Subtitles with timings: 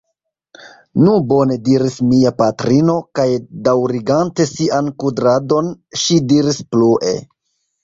[1.01, 3.27] Nu, bone, diris mia patrino, kaj
[3.69, 5.71] daŭrigante sian kudradon,
[6.07, 7.17] ŝi diris plue: